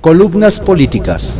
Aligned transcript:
Columnas 0.00 0.58
políticas. 0.58 1.30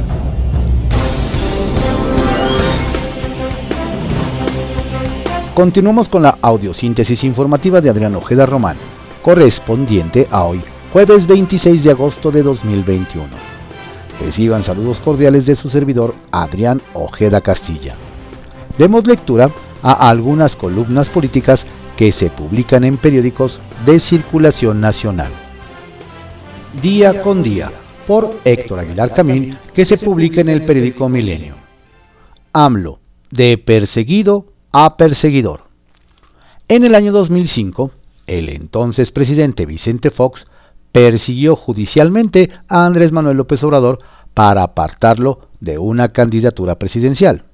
Continuamos 5.55 6.09
con 6.09 6.25
la 6.25 6.37
audiosíntesis 6.43 7.25
informativa 7.25 7.81
de 7.81 7.89
Adrián 7.89 8.17
Ojeda 8.17 8.45
Román, 8.45 8.77
correspondiente 9.23 10.29
a 10.31 10.45
hoy, 10.45 10.61
jueves 10.93 11.27
26 11.27 11.85
de 11.85 11.91
agosto 11.91 12.31
de 12.31 12.43
2021. 12.43 13.29
Reciban 14.21 14.63
saludos 14.63 14.99
cordiales 14.99 15.47
de 15.47 15.57
su 15.57 15.71
servidor 15.71 16.15
Adrián 16.31 16.83
Ojeda 16.93 17.41
Castilla. 17.41 17.95
Demos 18.77 19.07
lectura 19.07 19.49
a 19.83 20.11
algunas 20.11 20.55
columnas 20.55 21.09
políticas 21.09 21.65
que 21.97 22.13
se 22.13 22.29
publican 22.29 22.85
en 22.85 22.99
periódicos 22.99 23.59
de 23.87 24.01
circulación 24.01 24.83
nacional. 24.83 25.31
Día 26.83 27.23
con 27.23 27.43
día, 27.43 27.73
por 28.11 28.35
Héctor 28.45 28.81
Aguilar 28.81 29.15
Camín, 29.15 29.57
que 29.73 29.85
se 29.85 29.97
publica 29.97 30.41
en 30.41 30.49
el 30.49 30.65
periódico 30.65 31.09
Milenio. 31.09 31.55
AMLO, 32.53 32.99
de 33.31 33.57
perseguido 33.57 34.47
a 34.73 34.97
perseguidor. 34.97 35.61
En 36.67 36.83
el 36.83 36.97
año 36.97 37.13
2005, 37.13 37.93
el 38.27 38.49
entonces 38.49 39.13
presidente 39.13 39.65
Vicente 39.65 40.11
Fox 40.11 40.49
persiguió 40.91 41.55
judicialmente 41.55 42.51
a 42.67 42.85
Andrés 42.85 43.13
Manuel 43.13 43.37
López 43.37 43.63
Obrador 43.63 44.01
para 44.35 44.65
apartarlo 44.65 45.47
de 45.61 45.79
una 45.79 46.09
candidatura 46.09 46.81
presidencial. 46.81 47.45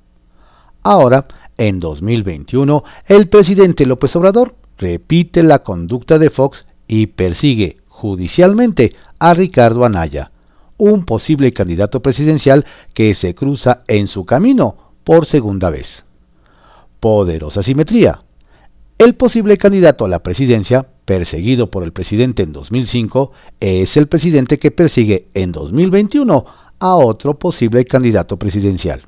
Ahora, 0.82 1.26
en 1.58 1.80
2021, 1.80 2.82
el 3.08 3.28
presidente 3.28 3.84
López 3.84 4.16
Obrador 4.16 4.54
repite 4.78 5.42
la 5.42 5.58
conducta 5.58 6.18
de 6.18 6.30
Fox 6.30 6.64
y 6.88 7.08
persigue 7.08 7.76
judicialmente 7.88 8.96
a 9.18 9.34
Ricardo 9.34 9.84
Anaya, 9.84 10.30
un 10.78 11.04
posible 11.04 11.52
candidato 11.52 12.00
presidencial 12.00 12.66
que 12.94 13.14
se 13.14 13.34
cruza 13.34 13.82
en 13.88 14.08
su 14.08 14.24
camino 14.24 14.76
por 15.04 15.26
segunda 15.26 15.70
vez. 15.70 16.04
Poderosa 17.00 17.62
simetría. 17.62 18.22
El 18.98 19.14
posible 19.14 19.58
candidato 19.58 20.06
a 20.06 20.08
la 20.08 20.22
presidencia, 20.22 20.86
perseguido 21.04 21.70
por 21.70 21.82
el 21.82 21.92
presidente 21.92 22.42
en 22.42 22.52
2005, 22.52 23.30
es 23.60 23.96
el 23.96 24.08
presidente 24.08 24.58
que 24.58 24.70
persigue 24.70 25.28
en 25.34 25.52
2021 25.52 26.46
a 26.78 26.94
otro 26.94 27.38
posible 27.38 27.84
candidato 27.84 28.38
presidencial. 28.38 29.02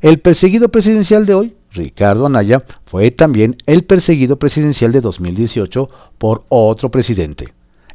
El 0.00 0.20
perseguido 0.20 0.68
presidencial 0.68 1.26
de 1.26 1.34
hoy, 1.34 1.56
Ricardo 1.72 2.26
Anaya, 2.26 2.64
fue 2.84 3.10
también 3.10 3.56
el 3.66 3.84
perseguido 3.84 4.38
presidencial 4.38 4.92
de 4.92 5.00
2018 5.00 5.88
por 6.18 6.44
otro 6.48 6.90
presidente, 6.90 7.52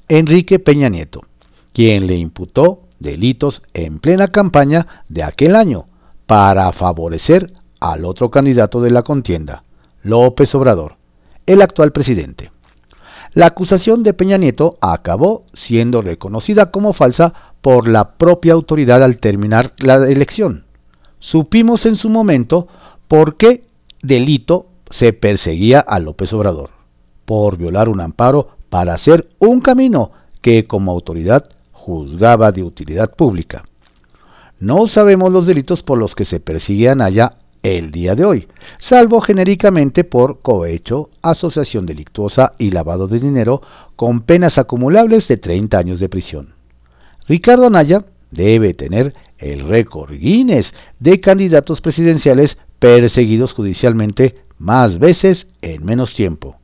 Enrique 0.10 0.60
Peña 0.60 0.90
Nieto, 0.90 1.22
quien 1.78 2.08
le 2.08 2.16
imputó 2.16 2.88
delitos 2.98 3.62
en 3.76 4.00
plena 4.00 4.30
campaña 4.30 5.04
de 5.10 5.22
aquel 5.22 5.56
año 5.56 5.86
para 6.26 6.72
favorecer 6.72 7.54
al 7.80 8.04
otro 8.04 8.32
candidato 8.32 8.82
de 8.82 8.90
la 8.90 9.04
contienda, 9.04 9.64
López 10.02 10.56
Obrador, 10.56 10.96
el 11.46 11.62
actual 11.62 11.92
presidente. 11.92 12.52
La 13.34 13.46
acusación 13.46 14.02
de 14.02 14.16
Peña 14.16 14.40
Nieto 14.40 14.80
acabó 14.82 15.46
siendo 15.54 16.02
reconocida 16.02 16.72
como 16.72 16.94
falsa 16.94 17.36
por 17.62 17.88
la 17.88 18.18
propia 18.18 18.54
autoridad 18.54 19.04
al 19.04 19.20
terminar 19.20 19.74
la 19.78 19.98
elección. 19.98 20.66
Supimos 21.20 21.86
en 21.86 21.96
su 21.96 22.10
momento 22.10 22.68
por 23.08 23.38
qué 23.38 23.66
delito 24.02 24.66
se 24.90 25.14
perseguía 25.14 25.80
a 25.80 26.00
López 26.00 26.34
Obrador, 26.34 26.72
por 27.26 27.56
violar 27.56 27.88
un 27.88 28.02
amparo 28.02 28.58
para 28.72 28.96
hacer 28.96 29.30
un 29.38 29.62
camino 29.62 30.10
que 30.42 30.66
como 30.66 30.92
autoridad 30.92 31.52
juzgaba 31.88 32.52
de 32.52 32.64
utilidad 32.64 33.16
pública. 33.16 33.64
No 34.60 34.88
sabemos 34.88 35.32
los 35.32 35.46
delitos 35.46 35.84
por 35.84 35.98
los 35.98 36.16
que 36.16 36.26
se 36.26 36.42
persigue 36.42 36.90
a 36.90 36.96
Naya 36.96 37.38
el 37.64 37.92
día 37.92 38.14
de 38.14 38.26
hoy, 38.26 38.48
salvo 38.78 39.22
genéricamente 39.22 40.04
por 40.04 40.42
cohecho, 40.42 41.10
asociación 41.22 41.86
delictuosa 41.86 42.56
y 42.58 42.72
lavado 42.72 43.08
de 43.08 43.22
dinero 43.22 43.62
con 43.96 44.20
penas 44.20 44.58
acumulables 44.58 45.30
de 45.30 45.38
30 45.38 45.78
años 45.78 46.02
de 46.02 46.10
prisión. 46.10 46.56
Ricardo 47.26 47.68
Anaya 47.68 48.04
debe 48.32 48.74
tener 48.74 49.14
el 49.38 49.66
récord 49.66 50.12
Guinness 50.12 50.74
de 51.00 51.22
candidatos 51.22 51.80
presidenciales 51.80 52.58
perseguidos 52.80 53.54
judicialmente 53.54 54.36
más 54.58 55.00
veces 55.00 55.48
en 55.62 55.86
menos 55.86 56.14
tiempo. 56.14 56.58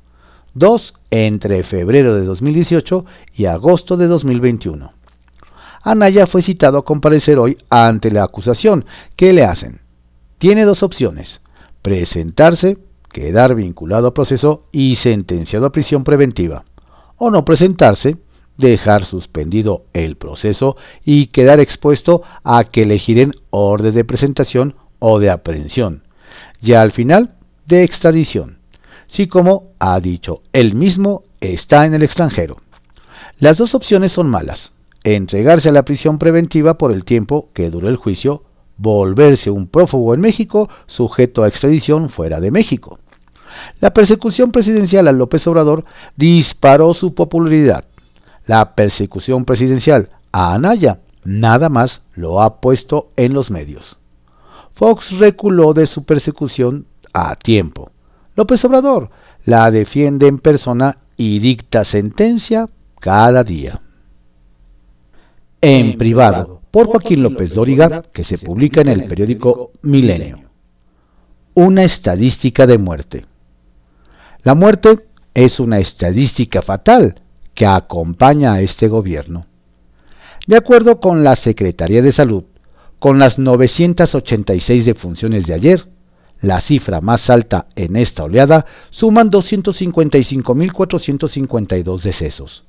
Dos 0.53 0.93
entre 1.11 1.63
febrero 1.63 2.13
de 2.13 2.25
2018 2.25 3.05
y 3.37 3.45
agosto 3.45 3.95
de 3.95 4.07
2021. 4.07 5.02
Anaya 5.83 6.25
fue 6.25 6.41
citado 6.41 6.79
a 6.79 6.85
comparecer 6.85 7.37
hoy 7.37 7.57
ante 7.69 8.09
la 8.09 8.23
acusación. 8.23 8.85
Que 9.15 9.33
le 9.33 9.43
hacen. 9.43 9.81
Tiene 10.37 10.65
dos 10.65 10.83
opciones, 10.83 11.41
presentarse, 11.81 12.77
quedar 13.13 13.55
vinculado 13.55 14.07
a 14.07 14.13
proceso 14.13 14.65
y 14.71 14.95
sentenciado 14.95 15.65
a 15.65 15.71
prisión 15.71 16.03
preventiva, 16.03 16.65
o 17.17 17.29
no 17.29 17.45
presentarse, 17.45 18.17
dejar 18.57 19.05
suspendido 19.05 19.85
el 19.93 20.17
proceso 20.17 20.75
y 21.05 21.27
quedar 21.27 21.61
expuesto 21.61 22.23
a 22.43 22.65
que 22.65 22.85
le 22.85 22.99
giren 22.99 23.33
orden 23.51 23.93
de 23.93 24.03
presentación 24.03 24.75
o 24.99 25.19
de 25.19 25.29
aprehensión, 25.29 26.03
y 26.61 26.73
al 26.73 26.91
final 26.91 27.35
de 27.65 27.83
extradición, 27.83 28.59
si 29.07 29.27
como 29.27 29.71
ha 29.79 29.99
dicho 30.01 30.41
él 30.51 30.75
mismo 30.75 31.23
está 31.39 31.85
en 31.85 31.93
el 31.93 32.03
extranjero. 32.03 32.57
Las 33.39 33.57
dos 33.57 33.75
opciones 33.75 34.11
son 34.11 34.29
malas, 34.29 34.72
entregarse 35.03 35.69
a 35.69 35.73
la 35.73 35.85
prisión 35.85 36.17
preventiva 36.17 36.77
por 36.77 36.91
el 36.91 37.03
tiempo 37.03 37.49
que 37.53 37.69
duró 37.69 37.89
el 37.89 37.97
juicio, 37.97 38.43
volverse 38.77 39.49
un 39.49 39.67
prófugo 39.67 40.13
en 40.13 40.21
México 40.21 40.69
sujeto 40.87 41.43
a 41.43 41.47
extradición 41.47 42.09
fuera 42.09 42.39
de 42.39 42.51
México. 42.51 42.99
La 43.79 43.93
persecución 43.93 44.51
presidencial 44.51 45.07
a 45.07 45.11
López 45.11 45.45
Obrador 45.47 45.85
disparó 46.15 46.93
su 46.93 47.13
popularidad 47.13 47.85
la 48.45 48.75
persecución 48.75 49.45
presidencial 49.45 50.09
a 50.31 50.53
Anaya 50.53 50.99
nada 51.23 51.69
más 51.69 52.01
lo 52.13 52.41
ha 52.41 52.59
puesto 52.59 53.11
en 53.15 53.33
los 53.33 53.51
medios. 53.51 53.97
Fox 54.73 55.11
reculó 55.17 55.73
de 55.73 55.87
su 55.87 56.03
persecución 56.03 56.87
a 57.13 57.35
tiempo. 57.35 57.91
López 58.35 58.65
Obrador 58.65 59.09
la 59.45 59.71
defiende 59.71 60.27
en 60.27 60.39
persona 60.39 60.97
y 61.15 61.39
dicta 61.39 61.83
sentencia 61.83 62.69
cada 62.99 63.43
día. 63.43 63.82
En 65.65 65.97
privado, 65.97 66.59
por 66.71 66.87
Joaquín 66.87 67.23
López 67.23 67.53
Dóriga, 67.53 68.01
que 68.11 68.25
se 68.25 68.37
publica 68.37 68.81
en 68.81 68.89
el 68.89 69.05
periódico 69.05 69.71
Milenio. 69.81 70.41
Una 71.53 71.85
estadística 71.85 72.67
de 72.67 72.77
muerte. 72.77 73.25
La 74.43 74.55
muerte 74.55 75.07
es 75.33 75.61
una 75.61 75.79
estadística 75.79 76.61
fatal 76.61 77.21
que 77.53 77.65
acompaña 77.65 78.51
a 78.51 78.59
este 78.59 78.89
gobierno. 78.89 79.45
De 80.47 80.57
acuerdo 80.57 80.99
con 80.99 81.23
la 81.23 81.37
Secretaría 81.37 82.01
de 82.01 82.11
Salud, 82.11 82.43
con 82.99 83.17
las 83.17 83.39
986 83.39 84.85
defunciones 84.85 85.45
de 85.45 85.53
ayer, 85.53 85.87
la 86.41 86.59
cifra 86.59 86.99
más 86.99 87.29
alta 87.29 87.67
en 87.77 87.95
esta 87.95 88.25
oleada 88.25 88.65
suman 88.89 89.31
255.452 89.31 92.01
decesos. 92.01 92.65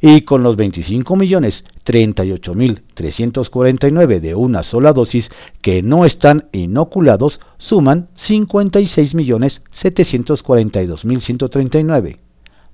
y 0.00 0.22
con 0.22 0.42
los 0.42 0.56
25 0.56 1.14
millones 1.16 1.64
38.349 1.84 4.20
de 4.20 4.34
una 4.34 4.62
sola 4.62 4.92
dosis 4.92 5.30
que 5.60 5.82
no 5.82 6.04
están 6.04 6.48
inoculados 6.52 7.40
suman 7.58 8.08
56 8.14 9.14
millones 9.14 9.62
742.139, 9.72 12.18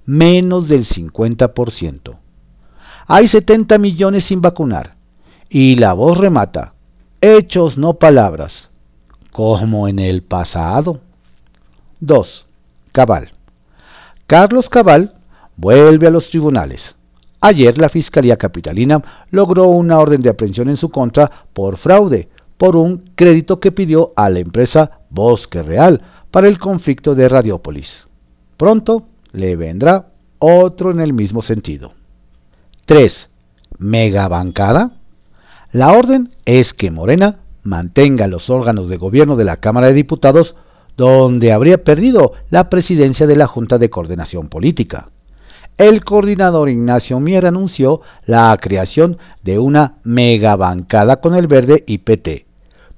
menos 0.06 0.68
del 0.68 0.84
50%. 0.84 2.16
Hay 3.06 3.28
70 3.28 3.78
millones 3.78 4.24
sin 4.24 4.40
vacunar 4.40 4.96
y 5.48 5.76
la 5.76 5.92
voz 5.94 6.18
remata, 6.18 6.74
hechos 7.20 7.78
no 7.78 7.94
palabras, 7.94 8.68
como 9.32 9.88
en 9.88 9.98
el 9.98 10.22
pasado. 10.22 11.00
2. 12.00 12.46
Cabal. 12.92 13.32
Carlos 14.26 14.68
Cabal 14.68 15.17
vuelve 15.58 16.06
a 16.06 16.10
los 16.10 16.30
tribunales. 16.30 16.94
Ayer 17.40 17.76
la 17.78 17.88
Fiscalía 17.88 18.36
Capitalina 18.36 19.26
logró 19.30 19.66
una 19.66 19.98
orden 19.98 20.22
de 20.22 20.30
aprehensión 20.30 20.68
en 20.70 20.76
su 20.76 20.88
contra 20.88 21.30
por 21.52 21.76
fraude, 21.76 22.28
por 22.56 22.74
un 22.74 23.10
crédito 23.14 23.60
que 23.60 23.70
pidió 23.70 24.12
a 24.16 24.30
la 24.30 24.38
empresa 24.38 25.02
Bosque 25.10 25.62
Real 25.62 26.00
para 26.30 26.48
el 26.48 26.58
conflicto 26.58 27.14
de 27.14 27.28
Radiópolis. 27.28 28.06
Pronto 28.56 29.06
le 29.32 29.56
vendrá 29.56 30.06
otro 30.38 30.90
en 30.90 31.00
el 31.00 31.12
mismo 31.12 31.42
sentido. 31.42 31.92
3. 32.86 33.28
Megabancada. 33.78 34.92
La 35.72 35.92
orden 35.92 36.34
es 36.44 36.72
que 36.72 36.90
Morena 36.90 37.40
mantenga 37.62 38.26
los 38.26 38.48
órganos 38.48 38.88
de 38.88 38.96
gobierno 38.96 39.36
de 39.36 39.44
la 39.44 39.58
Cámara 39.58 39.88
de 39.88 39.92
Diputados 39.92 40.56
donde 40.96 41.52
habría 41.52 41.84
perdido 41.84 42.32
la 42.50 42.70
presidencia 42.70 43.26
de 43.26 43.36
la 43.36 43.46
Junta 43.46 43.78
de 43.78 43.90
Coordinación 43.90 44.48
Política 44.48 45.10
el 45.78 46.04
coordinador 46.04 46.68
Ignacio 46.68 47.20
Mier 47.20 47.46
anunció 47.46 48.02
la 48.26 48.56
creación 48.60 49.18
de 49.44 49.60
una 49.60 49.98
megabancada 50.02 51.20
con 51.20 51.36
el 51.36 51.46
verde 51.46 51.84
y 51.86 51.98
PT. 51.98 52.46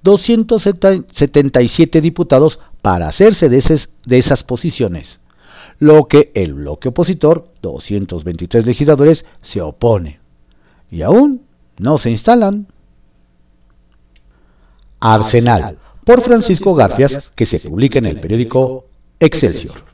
277 0.02 2.00
diputados 2.00 2.58
para 2.80 3.08
hacerse 3.08 3.50
de, 3.50 3.80
de 4.06 4.18
esas 4.18 4.42
posiciones, 4.42 5.20
lo 5.78 6.08
que 6.08 6.32
el 6.34 6.54
bloque 6.54 6.88
opositor, 6.88 7.52
223 7.60 8.64
legisladores, 8.64 9.26
se 9.42 9.60
opone. 9.60 10.20
Y 10.90 11.02
aún 11.02 11.42
no 11.78 11.98
se 11.98 12.10
instalan. 12.10 12.66
Arsenal, 15.00 15.78
por 16.04 16.22
Francisco 16.22 16.74
Garfias, 16.74 17.30
que 17.34 17.44
se 17.44 17.60
publica 17.60 17.98
en 17.98 18.06
el 18.06 18.20
periódico 18.20 18.86
Excelsior. 19.18 19.89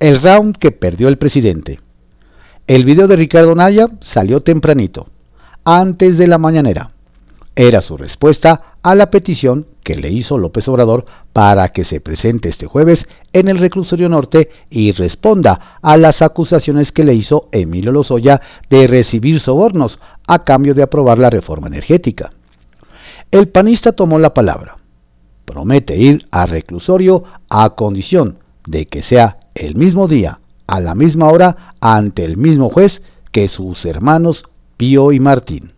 El 0.00 0.20
round 0.20 0.56
que 0.56 0.72
perdió 0.72 1.06
el 1.06 1.18
presidente. 1.18 1.78
El 2.66 2.84
video 2.84 3.06
de 3.06 3.14
Ricardo 3.14 3.54
Naya 3.54 3.86
salió 4.00 4.42
tempranito, 4.42 5.06
antes 5.64 6.18
de 6.18 6.26
la 6.26 6.36
mañanera. 6.36 6.90
Era 7.54 7.80
su 7.80 7.96
respuesta 7.96 8.76
a 8.82 8.96
la 8.96 9.10
petición 9.10 9.68
que 9.84 9.94
le 9.94 10.10
hizo 10.10 10.36
López 10.36 10.66
Obrador 10.66 11.04
para 11.32 11.68
que 11.68 11.84
se 11.84 12.00
presente 12.00 12.48
este 12.48 12.66
jueves 12.66 13.06
en 13.32 13.46
el 13.46 13.58
reclusorio 13.58 14.08
norte 14.08 14.50
y 14.68 14.90
responda 14.90 15.78
a 15.80 15.96
las 15.96 16.22
acusaciones 16.22 16.90
que 16.90 17.04
le 17.04 17.14
hizo 17.14 17.48
Emilio 17.52 17.92
Lozoya 17.92 18.40
de 18.68 18.88
recibir 18.88 19.38
sobornos 19.38 20.00
a 20.26 20.42
cambio 20.42 20.74
de 20.74 20.82
aprobar 20.82 21.18
la 21.18 21.30
reforma 21.30 21.68
energética. 21.68 22.32
El 23.30 23.46
panista 23.46 23.92
tomó 23.92 24.18
la 24.18 24.34
palabra. 24.34 24.76
Promete 25.44 25.96
ir 25.96 26.26
a 26.32 26.46
reclusorio 26.46 27.22
a 27.48 27.76
condición 27.76 28.38
de 28.66 28.86
que 28.86 29.02
sea 29.02 29.38
el 29.54 29.76
mismo 29.76 30.08
día, 30.08 30.40
a 30.66 30.80
la 30.80 30.94
misma 30.94 31.28
hora, 31.28 31.74
ante 31.80 32.24
el 32.24 32.36
mismo 32.36 32.70
juez 32.70 33.02
que 33.32 33.48
sus 33.48 33.84
hermanos 33.84 34.44
Pío 34.76 35.12
y 35.12 35.20
Martín. 35.20 35.72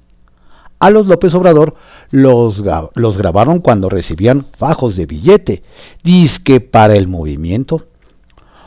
A 0.78 0.90
los 0.90 1.06
López 1.06 1.34
Obrador 1.34 1.74
los, 2.10 2.62
los 2.94 3.18
grabaron 3.18 3.60
cuando 3.60 3.88
recibían 3.88 4.46
fajos 4.58 4.96
de 4.96 5.06
billete, 5.06 5.62
disque 6.02 6.60
para 6.60 6.94
el 6.94 7.08
movimiento. 7.08 7.86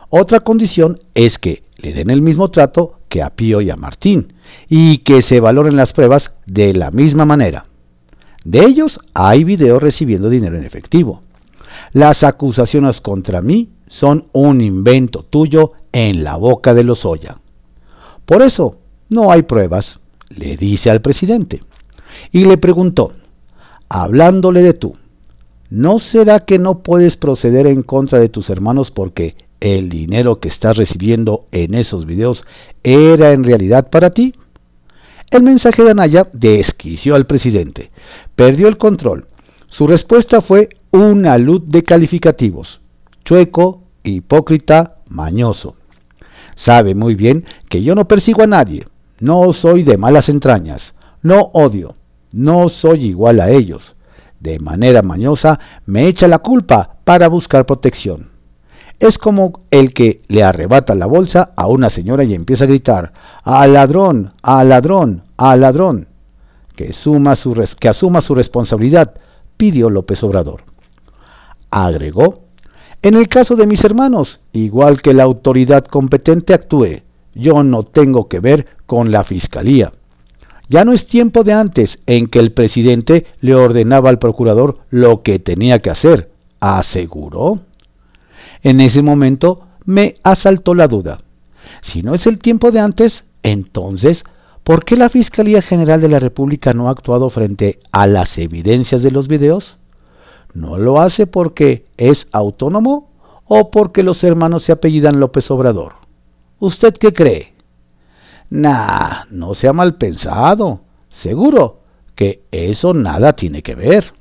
Otra 0.09 0.39
condición 0.39 0.99
es 1.13 1.37
que 1.37 1.63
le 1.77 1.93
den 1.93 2.09
el 2.09 2.21
mismo 2.21 2.49
trato 2.49 2.99
que 3.09 3.21
a 3.21 3.29
Pío 3.29 3.61
y 3.61 3.69
a 3.69 3.75
Martín, 3.75 4.33
y 4.67 4.99
que 4.99 5.21
se 5.21 5.39
valoren 5.39 5.75
las 5.75 5.93
pruebas 5.93 6.31
de 6.45 6.73
la 6.73 6.91
misma 6.91 7.25
manera. 7.25 7.65
De 8.43 8.61
ellos 8.61 8.99
hay 9.13 9.43
videos 9.43 9.81
recibiendo 9.81 10.29
dinero 10.29 10.57
en 10.57 10.63
efectivo. 10.63 11.21
Las 11.93 12.23
acusaciones 12.23 13.01
contra 13.01 13.41
mí 13.41 13.69
son 13.89 14.27
un 14.31 14.61
invento 14.61 15.23
tuyo 15.23 15.73
en 15.91 16.23
la 16.23 16.37
boca 16.37 16.73
de 16.73 16.85
los 16.85 17.03
Oya. 17.03 17.39
Por 18.25 18.41
eso 18.41 18.77
no 19.09 19.31
hay 19.31 19.41
pruebas, 19.41 19.99
le 20.29 20.55
dice 20.55 20.89
al 20.89 21.01
presidente. 21.01 21.61
Y 22.31 22.45
le 22.45 22.57
preguntó, 22.57 23.13
hablándole 23.89 24.61
de 24.61 24.73
tú, 24.73 24.95
¿no 25.69 25.99
será 25.99 26.45
que 26.45 26.59
no 26.59 26.79
puedes 26.79 27.17
proceder 27.17 27.67
en 27.67 27.81
contra 27.81 28.19
de 28.19 28.29
tus 28.29 28.49
hermanos 28.49 28.91
porque 28.91 29.35
el 29.59 29.89
dinero 29.89 30.39
que 30.39 30.47
estás 30.47 30.77
recibiendo 30.77 31.47
en 31.51 31.73
esos 31.73 32.05
videos 32.05 32.45
era 32.83 33.31
en 33.31 33.43
realidad 33.43 33.89
para 33.89 34.11
ti? 34.11 34.35
El 35.31 35.43
mensaje 35.43 35.83
de 35.83 35.91
Anaya 35.91 36.29
desquició 36.31 37.15
al 37.15 37.25
presidente. 37.25 37.91
Perdió 38.35 38.67
el 38.67 38.77
control. 38.77 39.27
Su 39.67 39.87
respuesta 39.87 40.41
fue 40.41 40.69
una 40.91 41.37
luz 41.37 41.63
de 41.65 41.83
calificativos 41.83 42.81
chueco, 43.29 43.83
hipócrita, 44.01 44.95
mañoso. 45.07 45.75
Sabe 46.55 46.95
muy 46.95 47.13
bien 47.13 47.45
que 47.69 47.83
yo 47.83 47.93
no 47.93 48.07
persigo 48.07 48.41
a 48.41 48.47
nadie, 48.47 48.87
no 49.19 49.53
soy 49.53 49.83
de 49.83 49.97
malas 49.97 50.29
entrañas, 50.29 50.95
no 51.21 51.51
odio, 51.53 51.93
no 52.31 52.69
soy 52.69 53.05
igual 53.05 53.39
a 53.39 53.51
ellos. 53.51 53.95
De 54.39 54.57
manera 54.57 55.03
mañosa 55.03 55.59
me 55.85 56.07
echa 56.07 56.27
la 56.27 56.39
culpa 56.39 56.95
para 57.03 57.27
buscar 57.27 57.67
protección. 57.67 58.31
Es 58.99 59.19
como 59.19 59.61
el 59.69 59.93
que 59.93 60.23
le 60.27 60.43
arrebata 60.43 60.95
la 60.95 61.05
bolsa 61.05 61.51
a 61.55 61.67
una 61.67 61.91
señora 61.91 62.23
y 62.23 62.33
empieza 62.33 62.63
a 62.63 62.67
gritar, 62.67 63.13
al 63.43 63.73
ladrón, 63.73 64.33
al 64.41 64.69
ladrón, 64.69 65.21
al 65.37 65.61
ladrón. 65.61 66.07
Que, 66.75 66.85
que 66.87 67.89
asuma 67.89 68.21
su 68.21 68.33
responsabilidad, 68.33 69.13
pidió 69.55 69.91
López 69.91 70.23
Obrador. 70.23 70.63
Agregó, 71.69 72.48
en 73.01 73.13
el 73.13 73.29
caso 73.29 73.55
de 73.55 73.65
mis 73.65 73.83
hermanos, 73.85 74.41
igual 74.51 75.01
que 75.01 75.13
la 75.13 75.23
autoridad 75.23 75.85
competente 75.85 76.53
actúe, 76.53 77.01
yo 77.33 77.63
no 77.63 77.83
tengo 77.83 78.27
que 78.27 78.41
ver 78.41 78.67
con 78.85 79.11
la 79.11 79.23
fiscalía. 79.23 79.93
Ya 80.67 80.85
no 80.85 80.93
es 80.93 81.07
tiempo 81.07 81.43
de 81.43 81.53
antes 81.53 81.97
en 82.05 82.27
que 82.27 82.39
el 82.39 82.51
presidente 82.51 83.25
le 83.39 83.55
ordenaba 83.55 84.09
al 84.09 84.19
procurador 84.19 84.79
lo 84.89 85.23
que 85.23 85.39
tenía 85.39 85.79
que 85.79 85.89
hacer, 85.89 86.29
aseguró. 86.59 87.61
En 88.61 88.81
ese 88.81 89.01
momento 89.01 89.61
me 89.85 90.17
asaltó 90.21 90.75
la 90.75 90.87
duda. 90.87 91.21
Si 91.81 92.03
no 92.03 92.13
es 92.13 92.27
el 92.27 92.37
tiempo 92.37 92.71
de 92.71 92.81
antes, 92.81 93.23
entonces, 93.41 94.25
¿por 94.63 94.85
qué 94.85 94.95
la 94.95 95.09
Fiscalía 95.09 95.63
General 95.63 96.01
de 96.01 96.09
la 96.09 96.19
República 96.19 96.75
no 96.75 96.87
ha 96.87 96.91
actuado 96.91 97.31
frente 97.31 97.79
a 97.91 98.05
las 98.05 98.37
evidencias 98.37 99.01
de 99.01 99.11
los 99.11 99.27
videos? 99.27 99.78
¿No 100.53 100.77
lo 100.77 100.99
hace 100.99 101.27
porque 101.27 101.85
es 101.97 102.27
autónomo 102.31 103.09
o 103.45 103.71
porque 103.71 104.03
los 104.03 104.23
hermanos 104.23 104.63
se 104.63 104.71
apellidan 104.71 105.19
López 105.19 105.49
Obrador? 105.51 105.93
¿Usted 106.59 106.93
qué 106.95 107.13
cree? 107.13 107.53
Nah, 108.49 109.25
no 109.29 109.53
sea 109.53 109.73
mal 109.73 109.95
pensado. 109.95 110.81
Seguro 111.11 111.81
que 112.15 112.43
eso 112.51 112.93
nada 112.93 113.33
tiene 113.33 113.61
que 113.61 113.75
ver. 113.75 114.13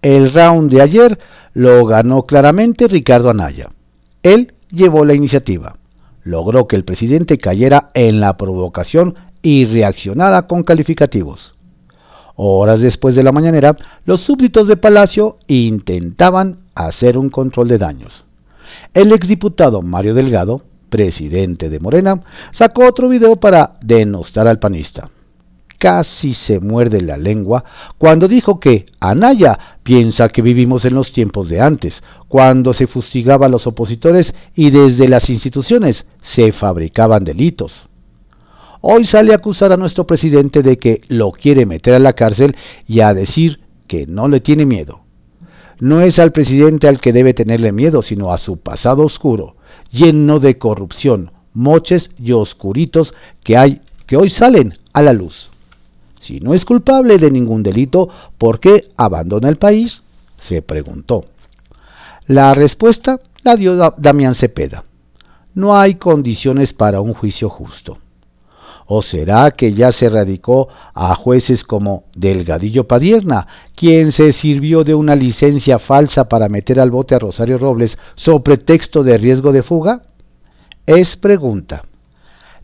El 0.00 0.32
round 0.32 0.72
de 0.72 0.80
ayer 0.80 1.18
lo 1.54 1.84
ganó 1.84 2.24
claramente 2.24 2.86
Ricardo 2.86 3.30
Anaya. 3.30 3.70
Él 4.22 4.54
llevó 4.70 5.04
la 5.04 5.14
iniciativa. 5.14 5.76
Logró 6.22 6.68
que 6.68 6.76
el 6.76 6.84
presidente 6.84 7.38
cayera 7.38 7.90
en 7.94 8.20
la 8.20 8.36
provocación 8.36 9.16
y 9.42 9.64
reaccionara 9.64 10.46
con 10.46 10.62
calificativos. 10.62 11.54
Horas 12.40 12.80
después 12.80 13.16
de 13.16 13.24
la 13.24 13.32
mañanera, 13.32 13.76
los 14.04 14.20
súbditos 14.20 14.68
de 14.68 14.76
Palacio 14.76 15.38
intentaban 15.48 16.58
hacer 16.76 17.18
un 17.18 17.30
control 17.30 17.66
de 17.66 17.78
daños. 17.78 18.24
El 18.94 19.10
exdiputado 19.10 19.82
Mario 19.82 20.14
Delgado, 20.14 20.62
presidente 20.88 21.68
de 21.68 21.80
Morena, 21.80 22.22
sacó 22.52 22.86
otro 22.86 23.08
video 23.08 23.34
para 23.34 23.72
denostar 23.82 24.46
al 24.46 24.60
panista. 24.60 25.10
Casi 25.78 26.32
se 26.32 26.60
muerde 26.60 27.00
la 27.00 27.16
lengua 27.16 27.64
cuando 27.98 28.28
dijo 28.28 28.60
que 28.60 28.86
Anaya 29.00 29.58
piensa 29.82 30.28
que 30.28 30.40
vivimos 30.40 30.84
en 30.84 30.94
los 30.94 31.10
tiempos 31.10 31.48
de 31.48 31.60
antes, 31.60 32.04
cuando 32.28 32.72
se 32.72 32.86
fustigaba 32.86 33.46
a 33.46 33.48
los 33.48 33.66
opositores 33.66 34.32
y 34.54 34.70
desde 34.70 35.08
las 35.08 35.28
instituciones 35.28 36.06
se 36.22 36.52
fabricaban 36.52 37.24
delitos. 37.24 37.87
Hoy 38.80 39.04
sale 39.06 39.32
a 39.32 39.36
acusar 39.36 39.72
a 39.72 39.76
nuestro 39.76 40.06
presidente 40.06 40.62
de 40.62 40.78
que 40.78 41.02
lo 41.08 41.32
quiere 41.32 41.66
meter 41.66 41.94
a 41.94 41.98
la 41.98 42.12
cárcel 42.12 42.56
y 42.86 43.00
a 43.00 43.12
decir 43.12 43.60
que 43.88 44.06
no 44.06 44.28
le 44.28 44.40
tiene 44.40 44.66
miedo. 44.66 45.00
No 45.80 46.00
es 46.00 46.18
al 46.18 46.32
presidente 46.32 46.86
al 46.86 47.00
que 47.00 47.12
debe 47.12 47.34
tenerle 47.34 47.72
miedo, 47.72 48.02
sino 48.02 48.32
a 48.32 48.38
su 48.38 48.58
pasado 48.58 49.04
oscuro, 49.04 49.56
lleno 49.90 50.38
de 50.38 50.58
corrupción, 50.58 51.32
moches 51.54 52.10
y 52.18 52.32
oscuritos 52.32 53.14
que 53.42 53.56
hay 53.56 53.80
que 54.06 54.16
hoy 54.16 54.30
salen 54.30 54.78
a 54.92 55.02
la 55.02 55.12
luz. 55.12 55.50
Si 56.20 56.40
no 56.40 56.54
es 56.54 56.64
culpable 56.64 57.18
de 57.18 57.30
ningún 57.30 57.62
delito, 57.62 58.08
¿por 58.38 58.60
qué 58.60 58.88
abandona 58.96 59.48
el 59.48 59.56
país? 59.56 60.02
se 60.40 60.62
preguntó. 60.62 61.24
La 62.26 62.54
respuesta 62.54 63.20
la 63.42 63.56
dio 63.56 63.94
Damián 63.96 64.34
Cepeda. 64.34 64.84
No 65.54 65.76
hay 65.76 65.96
condiciones 65.96 66.72
para 66.72 67.00
un 67.00 67.12
juicio 67.12 67.48
justo. 67.48 67.98
¿O 68.90 69.02
será 69.02 69.50
que 69.50 69.74
ya 69.74 69.92
se 69.92 70.08
radicó 70.08 70.68
a 70.94 71.14
jueces 71.14 71.62
como 71.62 72.04
Delgadillo 72.14 72.88
Padierna, 72.88 73.46
quien 73.76 74.12
se 74.12 74.32
sirvió 74.32 74.82
de 74.82 74.94
una 74.94 75.14
licencia 75.14 75.78
falsa 75.78 76.30
para 76.30 76.48
meter 76.48 76.80
al 76.80 76.90
bote 76.90 77.14
a 77.14 77.18
Rosario 77.18 77.58
Robles 77.58 77.98
sobre 78.16 78.44
pretexto 78.44 79.02
de 79.02 79.18
riesgo 79.18 79.52
de 79.52 79.62
fuga? 79.62 80.04
Es 80.86 81.16
pregunta. 81.16 81.84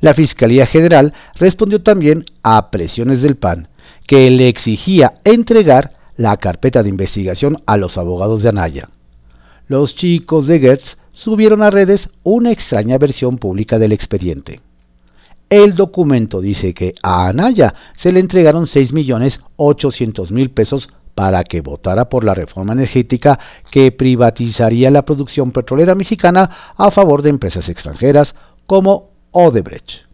La 0.01 0.15
Fiscalía 0.15 0.65
General 0.65 1.13
respondió 1.35 1.83
también 1.83 2.25
a 2.43 2.71
presiones 2.71 3.21
del 3.21 3.37
PAN, 3.37 3.69
que 4.07 4.31
le 4.31 4.49
exigía 4.49 5.21
entregar 5.25 5.93
la 6.17 6.39
carpeta 6.39 6.83
de 6.83 6.89
investigación 6.89 7.63
a 7.67 7.77
los 7.77 7.99
abogados 7.99 8.43
de 8.43 8.49
Anaya. 8.49 8.89
Los 9.69 9.95
chicos 9.95 10.47
de 10.47 10.59
Gertz 10.59 10.97
subieron 11.13 11.63
a 11.63 11.71
redes 11.71 12.09
una 12.23 12.51
extraña 12.51 12.97
versión 12.97 13.37
pública 13.37 13.79
del 13.79 13.93
expediente. 13.93 14.63
El 15.55 15.77
documento 15.77 16.41
dice 16.41 16.75
que 16.75 16.97
a 17.01 17.29
Anaya 17.29 17.77
se 17.97 18.11
le 18.11 18.19
entregaron 18.19 18.65
6.800.000 18.65 20.51
pesos 20.53 20.89
para 21.15 21.45
que 21.45 21.61
votara 21.61 22.09
por 22.09 22.25
la 22.25 22.35
reforma 22.35 22.73
energética 22.73 23.39
que 23.71 23.93
privatizaría 23.93 24.91
la 24.91 25.05
producción 25.05 25.53
petrolera 25.53 25.95
mexicana 25.95 26.51
a 26.77 26.91
favor 26.91 27.23
de 27.23 27.31
empresas 27.31 27.69
extranjeras 27.69 28.35
como 28.67 29.11
Odebrecht. 29.31 30.09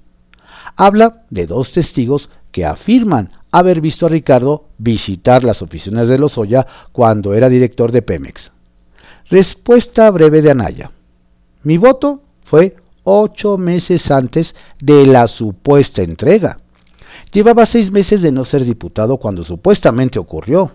Habla 0.76 1.22
de 1.30 1.46
dos 1.46 1.72
testigos 1.72 2.28
que 2.52 2.66
afirman 2.66 3.30
haber 3.50 3.80
visto 3.80 4.04
a 4.04 4.10
Ricardo 4.10 4.66
visitar 4.76 5.42
las 5.42 5.62
oficinas 5.62 6.06
de 6.08 6.18
Lozoya 6.18 6.66
cuando 6.92 7.32
era 7.32 7.48
director 7.48 7.92
de 7.92 8.02
Pemex. 8.02 8.52
Respuesta 9.30 10.10
breve 10.10 10.42
de 10.42 10.50
Anaya. 10.50 10.90
Mi 11.62 11.78
voto 11.78 12.20
fue 12.44 12.76
ocho 13.04 13.58
meses 13.58 14.10
antes 14.10 14.54
de 14.80 15.06
la 15.06 15.28
supuesta 15.28 16.02
entrega. 16.02 16.58
Llevaba 17.32 17.66
seis 17.66 17.90
meses 17.90 18.22
de 18.22 18.32
no 18.32 18.44
ser 18.44 18.64
diputado 18.64 19.18
cuando 19.18 19.44
supuestamente 19.44 20.18
ocurrió. 20.18 20.72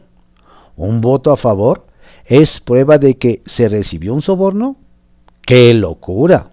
¿Un 0.77 1.01
voto 1.01 1.32
a 1.32 1.38
favor 1.38 1.86
es 2.25 2.60
prueba 2.60 2.98
de 2.98 3.17
que 3.17 3.41
se 3.46 3.70
recibió 3.70 4.13
un 4.13 4.22
soborno? 4.22 4.77
¡Qué 5.41 5.74
locura! 5.74 6.51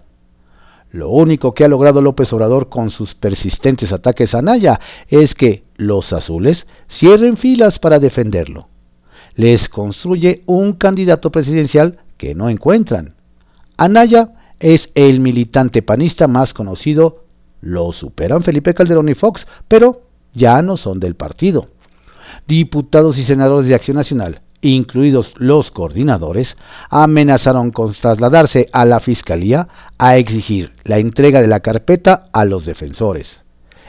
Lo 0.91 1.09
único 1.09 1.55
que 1.55 1.65
ha 1.65 1.67
logrado 1.67 2.01
López 2.01 2.31
Obrador 2.33 2.69
con 2.69 2.91
sus 2.91 3.15
persistentes 3.15 3.91
ataques 3.91 4.35
a 4.35 4.43
Naya 4.43 4.79
es 5.07 5.33
que 5.33 5.63
los 5.75 6.13
azules 6.13 6.67
cierren 6.87 7.35
filas 7.35 7.79
para 7.79 7.97
defenderlo. 7.97 8.67
Les 9.35 9.69
construye 9.69 10.43
un 10.45 10.73
candidato 10.73 11.31
presidencial 11.31 11.97
que 12.17 12.35
no 12.35 12.49
encuentran. 12.49 13.15
Anaya 13.75 14.42
es 14.63 14.89
el 14.95 15.19
militante 15.19 15.81
panista 15.81 16.27
más 16.27 16.53
conocido. 16.53 17.25
Lo 17.59 17.91
superan 17.91 18.43
Felipe 18.43 18.73
Calderón 18.73 19.09
y 19.09 19.13
Fox, 19.13 19.45
pero 19.67 20.03
ya 20.33 20.61
no 20.61 20.77
son 20.77 21.01
del 21.01 21.15
partido. 21.15 21.67
Diputados 22.47 23.17
y 23.17 23.23
senadores 23.23 23.67
de 23.67 23.75
Acción 23.75 23.97
Nacional, 23.97 24.41
incluidos 24.61 25.33
los 25.37 25.69
coordinadores, 25.69 26.55
amenazaron 26.89 27.71
con 27.71 27.93
trasladarse 27.93 28.67
a 28.71 28.85
la 28.85 29.01
Fiscalía 29.01 29.67
a 29.97 30.15
exigir 30.15 30.71
la 30.85 30.97
entrega 30.97 31.41
de 31.41 31.47
la 31.47 31.59
carpeta 31.59 32.29
a 32.31 32.45
los 32.45 32.65
defensores. 32.65 33.41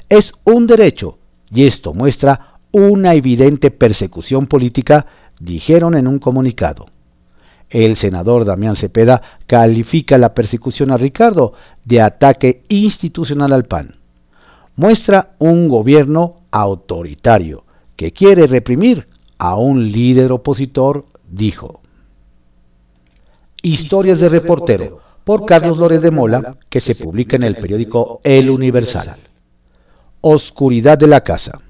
Es 0.08 0.32
un 0.42 0.66
derecho 0.66 1.18
y 1.52 1.68
esto 1.68 1.94
muestra 1.94 2.58
una 2.72 3.14
evidente 3.14 3.70
persecución 3.70 4.48
política, 4.48 5.06
dijeron 5.38 5.94
en 5.94 6.08
un 6.08 6.18
comunicado. 6.18 6.86
El 7.74 7.96
senador 7.96 8.44
Damián 8.44 8.76
Cepeda 8.76 9.20
califica 9.48 10.16
la 10.16 10.32
persecución 10.32 10.92
a 10.92 10.96
Ricardo 10.96 11.54
de 11.84 12.00
ataque 12.00 12.62
institucional 12.68 13.52
al 13.52 13.64
PAN. 13.64 13.96
Muestra 14.76 15.34
un 15.40 15.68
gobierno 15.68 16.42
autoritario 16.52 17.64
que 17.96 18.12
quiere 18.12 18.46
reprimir 18.46 19.08
a 19.38 19.56
un 19.56 19.90
líder 19.90 20.30
opositor, 20.30 21.06
dijo. 21.28 21.80
Historias 23.60 24.20
de 24.20 24.28
reportero 24.28 25.00
por 25.24 25.44
Carlos 25.44 25.76
Lórez 25.76 26.00
de 26.00 26.12
Mola, 26.12 26.56
que 26.68 26.80
se 26.80 26.94
publica 26.94 27.34
en 27.34 27.42
el 27.42 27.56
periódico 27.56 28.20
El 28.22 28.50
Universal. 28.50 29.16
Oscuridad 30.20 30.96
de 30.96 31.08
la 31.08 31.22
casa. 31.22 31.60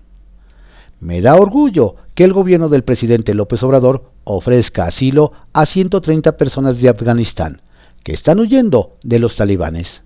Me 1.00 1.23
da 1.23 1.37
orgullo 1.37 1.96
que 2.14 2.25
el 2.25 2.33
gobierno 2.33 2.68
del 2.68 2.85
presidente 2.85 3.35
López 3.35 3.62
Obrador 3.62 4.11
ofrezca 4.25 4.87
asilo 4.87 5.33
a 5.52 5.66
130 5.66 6.37
personas 6.37 6.80
de 6.80 6.88
Afganistán 6.88 7.62
que 8.04 8.12
están 8.12 8.38
huyendo 8.38 8.97
de 9.02 9.18
los 9.18 9.35
talibanes. 9.35 10.02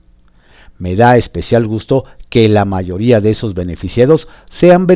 Me 0.79 0.95
da 0.95 1.17
especial 1.17 1.67
gusto 1.67 2.05
que 2.31 2.49
la 2.49 2.65
mayoría 2.65 3.21
de 3.21 3.31
esos 3.31 3.55
beneficiados 3.55 4.29
sean, 4.49 4.87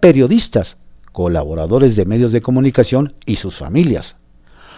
periodistas, 0.00 0.76
colaboradores 1.12 1.94
de 1.94 2.06
medios 2.06 2.32
de 2.32 2.40
comunicación 2.40 3.14
y 3.26 3.36
sus 3.36 3.56
familias. 3.56 4.16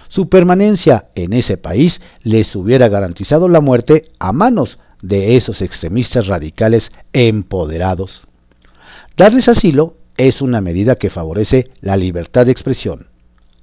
Su 0.08 0.28
permanencia 0.28 1.08
en 1.14 1.32
ese 1.32 1.56
país 1.56 2.00
les 2.22 2.54
hubiera 2.56 2.88
garantizado 2.88 3.48
la 3.48 3.60
muerte 3.60 4.10
a 4.18 4.32
manos 4.32 4.78
de 5.00 5.36
esos 5.36 5.62
extremistas 5.62 6.26
radicales 6.26 6.90
empoderados. 7.12 8.22
Darles 9.16 9.48
asilo 9.48 9.94
es 10.16 10.42
una 10.42 10.61
medida 10.61 10.96
que 10.96 11.11
favorece 11.11 11.70
la 11.80 11.96
libertad 11.96 12.46
de 12.46 12.52
expresión 12.52 13.08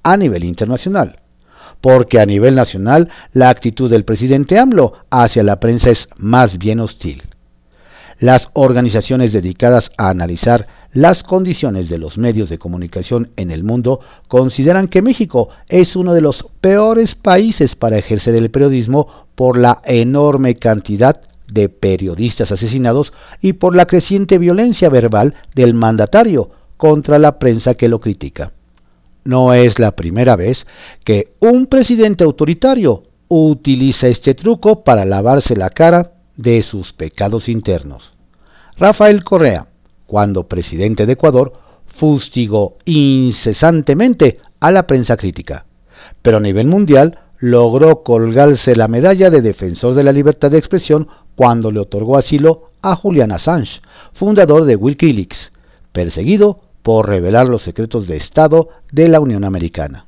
a 0.02 0.16
nivel 0.16 0.44
internacional, 0.44 1.20
porque 1.80 2.20
a 2.20 2.26
nivel 2.26 2.54
nacional 2.54 3.10
la 3.32 3.48
actitud 3.48 3.90
del 3.90 4.04
presidente 4.04 4.58
AMLO 4.58 4.94
hacia 5.10 5.42
la 5.42 5.60
prensa 5.60 5.90
es 5.90 6.08
más 6.16 6.58
bien 6.58 6.80
hostil. 6.80 7.22
Las 8.18 8.48
organizaciones 8.52 9.32
dedicadas 9.32 9.90
a 9.98 10.10
analizar 10.10 10.68
las 10.92 11.24
condiciones 11.24 11.88
de 11.88 11.98
los 11.98 12.18
medios 12.18 12.48
de 12.48 12.58
comunicación 12.58 13.32
en 13.36 13.50
el 13.50 13.64
mundo 13.64 14.00
consideran 14.28 14.86
que 14.86 15.02
México 15.02 15.48
es 15.68 15.96
uno 15.96 16.14
de 16.14 16.20
los 16.20 16.46
peores 16.60 17.16
países 17.16 17.74
para 17.74 17.98
ejercer 17.98 18.36
el 18.36 18.50
periodismo 18.50 19.08
por 19.34 19.58
la 19.58 19.82
enorme 19.84 20.54
cantidad 20.54 21.22
de 21.54 21.68
periodistas 21.68 22.52
asesinados 22.52 23.12
y 23.40 23.54
por 23.54 23.74
la 23.74 23.86
creciente 23.86 24.38
violencia 24.38 24.90
verbal 24.90 25.34
del 25.54 25.72
mandatario 25.72 26.50
contra 26.76 27.18
la 27.18 27.38
prensa 27.38 27.74
que 27.74 27.88
lo 27.88 28.00
critica. 28.00 28.52
No 29.22 29.54
es 29.54 29.78
la 29.78 29.92
primera 29.92 30.36
vez 30.36 30.66
que 31.04 31.32
un 31.38 31.66
presidente 31.66 32.24
autoritario 32.24 33.04
utiliza 33.28 34.08
este 34.08 34.34
truco 34.34 34.84
para 34.84 35.04
lavarse 35.04 35.56
la 35.56 35.70
cara 35.70 36.12
de 36.36 36.62
sus 36.62 36.92
pecados 36.92 37.48
internos. 37.48 38.12
Rafael 38.76 39.22
Correa, 39.22 39.68
cuando 40.06 40.48
presidente 40.48 41.06
de 41.06 41.12
Ecuador, 41.12 41.52
fustigó 41.86 42.76
incesantemente 42.84 44.40
a 44.58 44.72
la 44.72 44.86
prensa 44.88 45.16
crítica, 45.16 45.66
pero 46.20 46.38
a 46.38 46.40
nivel 46.40 46.66
mundial 46.66 47.20
logró 47.38 48.02
colgarse 48.02 48.76
la 48.76 48.88
medalla 48.88 49.30
de 49.30 49.42
defensor 49.42 49.94
de 49.94 50.04
la 50.04 50.12
libertad 50.12 50.50
de 50.50 50.58
expresión 50.58 51.08
cuando 51.36 51.70
le 51.70 51.80
otorgó 51.80 52.16
asilo 52.16 52.70
a 52.82 52.96
Julian 52.96 53.32
Assange, 53.32 53.80
fundador 54.12 54.64
de 54.64 54.76
Wikileaks, 54.76 55.52
perseguido 55.92 56.60
por 56.82 57.08
revelar 57.08 57.48
los 57.48 57.62
secretos 57.62 58.06
de 58.06 58.16
Estado 58.16 58.68
de 58.92 59.08
la 59.08 59.20
Unión 59.20 59.44
Americana. 59.44 60.06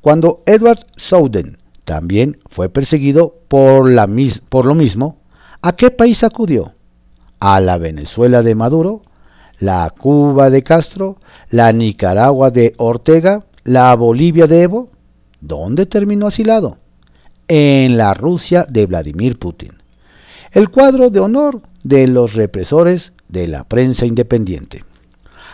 Cuando 0.00 0.42
Edward 0.46 0.86
Snowden 0.98 1.58
también 1.84 2.38
fue 2.50 2.68
perseguido 2.68 3.34
por, 3.48 3.90
la, 3.90 4.08
por 4.48 4.66
lo 4.66 4.74
mismo, 4.74 5.18
¿a 5.62 5.72
qué 5.72 5.90
país 5.90 6.22
acudió? 6.22 6.72
¿A 7.40 7.60
la 7.60 7.78
Venezuela 7.78 8.42
de 8.42 8.54
Maduro? 8.54 9.02
la 9.60 9.92
Cuba 9.96 10.50
de 10.50 10.62
Castro, 10.62 11.16
la 11.50 11.72
Nicaragua 11.72 12.50
de 12.50 12.74
Ortega, 12.76 13.44
la 13.64 13.94
Bolivia 13.96 14.46
de 14.46 14.62
Evo. 14.62 14.88
¿Dónde 15.40 15.86
terminó 15.86 16.26
asilado? 16.26 16.78
En 17.48 17.96
la 17.96 18.14
Rusia 18.14 18.66
de 18.68 18.86
Vladimir 18.86 19.38
Putin. 19.38 19.72
El 20.50 20.70
cuadro 20.70 21.10
de 21.10 21.20
honor 21.20 21.62
de 21.82 22.06
los 22.08 22.34
represores 22.34 23.12
de 23.28 23.48
la 23.48 23.64
prensa 23.64 24.06
independiente. 24.06 24.84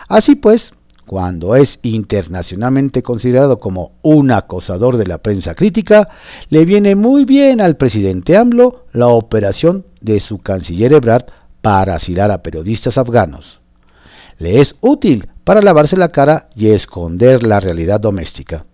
Así 0.07 0.35
pues, 0.35 0.73
cuando 1.05 1.55
es 1.55 1.79
internacionalmente 1.83 3.03
considerado 3.03 3.59
como 3.59 3.93
un 4.01 4.31
acosador 4.31 4.97
de 4.97 5.07
la 5.07 5.19
prensa 5.19 5.55
crítica, 5.55 6.09
le 6.49 6.65
viene 6.65 6.95
muy 6.95 7.25
bien 7.25 7.61
al 7.61 7.77
presidente 7.77 8.37
AMLO 8.37 8.85
la 8.91 9.07
operación 9.07 9.85
de 10.01 10.19
su 10.19 10.39
canciller 10.39 10.93
Ebrard 10.93 11.25
para 11.61 11.95
asilar 11.95 12.31
a 12.31 12.41
periodistas 12.41 12.97
afganos 12.97 13.61
le 14.37 14.59
es 14.59 14.75
útil 14.81 15.29
para 15.43 15.61
lavarse 15.61 15.97
la 15.97 16.09
cara 16.09 16.49
y 16.55 16.69
esconder 16.69 17.43
la 17.43 17.59
realidad 17.59 17.99
doméstica. 17.99 18.65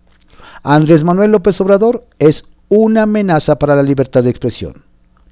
Andrés 0.63 1.03
Manuel 1.03 1.31
López 1.31 1.59
Obrador 1.59 2.05
es 2.19 2.45
una 2.69 3.03
amenaza 3.03 3.57
para 3.57 3.75
la 3.75 3.81
libertad 3.81 4.23
de 4.23 4.29
expresión. 4.29 4.83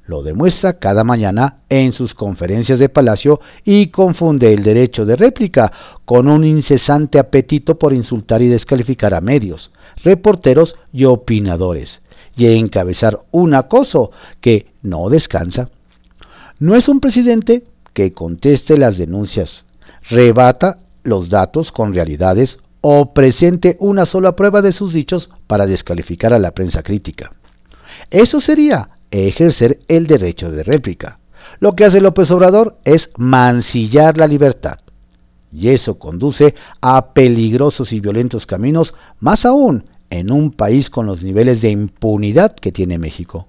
Lo 0.08 0.24
demuestra 0.24 0.80
cada 0.80 1.04
mañana 1.04 1.60
en 1.70 1.94
sus 1.94 2.16
conferencias 2.16 2.80
de 2.80 2.90
palacio 2.90 3.40
y 3.64 3.88
confunde 3.88 4.52
el 4.52 4.64
derecho 4.64 5.06
de 5.06 5.16
réplica 5.16 5.72
con 6.06 6.28
un 6.28 6.44
incesante 6.44 7.20
apetito 7.20 7.78
por 7.78 7.94
insultar 7.94 8.42
y 8.42 8.48
descalificar 8.48 9.14
a 9.14 9.22
medios, 9.22 9.72
reporteros 10.04 10.76
y 10.92 11.06
opinadores, 11.06 12.02
y 12.36 12.48
encabezar 12.48 13.22
un 13.30 13.54
acoso 13.54 14.10
que 14.42 14.66
no 14.82 15.10
descansa. 15.10 15.70
No 16.58 16.76
es 16.76 16.90
un 16.90 17.00
presidente 17.00 17.66
que 17.94 18.14
conteste 18.14 18.80
las 18.80 18.98
denuncias, 18.98 19.64
rebata 20.10 20.80
los 21.04 21.30
datos 21.30 21.72
con 21.72 21.94
realidades 21.94 22.58
o 22.82 23.14
presente 23.14 23.78
una 23.80 24.06
sola 24.06 24.36
prueba 24.36 24.62
de 24.62 24.72
sus 24.72 24.94
dichos 24.94 25.30
para 25.48 25.66
descalificar 25.66 26.34
a 26.34 26.40
la 26.40 26.52
prensa 26.52 26.84
crítica. 26.84 27.32
Eso 28.10 28.42
sería 28.42 28.90
ejercer 29.12 29.80
el 29.88 30.08
derecho 30.08 30.52
de 30.52 30.64
réplica. 30.64 31.20
Lo 31.60 31.76
que 31.76 31.86
hace 31.86 32.02
López 32.02 32.32
Obrador 32.32 32.78
es 32.86 33.10
mancillar 33.18 34.18
la 34.18 34.28
libertad. 34.28 34.80
Y 35.52 35.70
eso 35.70 35.98
conduce 35.98 36.54
a 36.80 37.14
peligrosos 37.14 37.92
y 37.92 38.00
violentos 38.00 38.46
caminos, 38.46 38.94
más 39.20 39.46
aún 39.46 39.86
en 40.10 40.32
un 40.32 40.52
país 40.52 40.90
con 40.90 41.06
los 41.06 41.24
niveles 41.24 41.62
de 41.62 41.70
impunidad 41.70 42.56
que 42.56 42.72
tiene 42.72 42.98
México. 42.98 43.48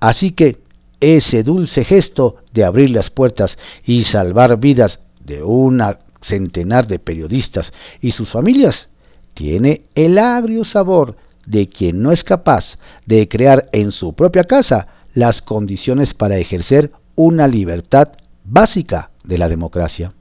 Así 0.00 0.32
que 0.32 0.62
ese 1.00 1.42
dulce 1.42 1.84
gesto 1.84 2.36
de 2.52 2.64
abrir 2.64 2.90
las 2.90 3.10
puertas 3.10 3.58
y 3.84 4.04
salvar 4.04 4.58
vidas 4.58 5.00
de 5.24 5.42
una 5.42 5.98
centenar 6.20 6.86
de 6.86 6.98
periodistas 6.98 7.72
y 8.00 8.12
sus 8.12 8.28
familias 8.28 8.88
tiene 9.34 9.82
el 9.94 10.18
agrio 10.18 10.64
sabor 10.64 11.16
de 11.46 11.68
quien 11.68 12.02
no 12.02 12.12
es 12.12 12.24
capaz 12.24 12.76
de 13.06 13.28
crear 13.28 13.68
en 13.72 13.92
su 13.92 14.12
propia 14.12 14.44
casa 14.44 14.88
las 15.14 15.42
condiciones 15.42 16.12
para 16.12 16.38
ejercer 16.38 16.92
una 17.14 17.48
libertad 17.48 18.08
básica 18.44 19.10
de 19.24 19.38
la 19.38 19.48
democracia. 19.48 20.12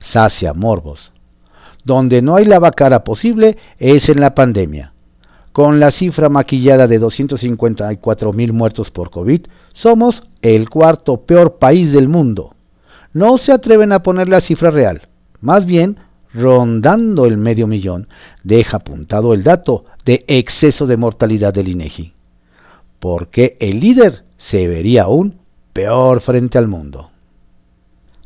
Sacia 0.00 0.54
Morbos. 0.54 1.12
Donde 1.84 2.22
no 2.22 2.36
hay 2.36 2.44
lavacara 2.44 3.04
posible 3.04 3.56
es 3.78 4.08
en 4.08 4.20
la 4.20 4.34
pandemia. 4.34 4.92
Con 5.52 5.80
la 5.80 5.90
cifra 5.90 6.28
maquillada 6.28 6.86
de 6.86 6.98
254 6.98 8.32
mil 8.32 8.52
muertos 8.52 8.90
por 8.90 9.10
COVID, 9.10 9.42
somos 9.72 10.22
el 10.42 10.68
cuarto 10.68 11.22
peor 11.22 11.58
país 11.58 11.92
del 11.92 12.08
mundo 12.08 12.54
no 13.12 13.38
se 13.38 13.52
atreven 13.52 13.92
a 13.92 14.02
poner 14.02 14.28
la 14.28 14.40
cifra 14.40 14.70
real. 14.70 15.08
Más 15.40 15.64
bien, 15.64 15.98
rondando 16.32 17.26
el 17.26 17.36
medio 17.36 17.66
millón, 17.66 18.08
deja 18.44 18.78
apuntado 18.78 19.34
el 19.34 19.42
dato 19.42 19.84
de 20.04 20.24
exceso 20.28 20.86
de 20.86 20.96
mortalidad 20.96 21.52
del 21.52 21.68
INEGI. 21.68 22.14
Porque 22.98 23.56
el 23.60 23.80
líder 23.80 24.24
se 24.36 24.68
vería 24.68 25.04
aún 25.04 25.38
peor 25.72 26.20
frente 26.20 26.58
al 26.58 26.68
mundo. 26.68 27.10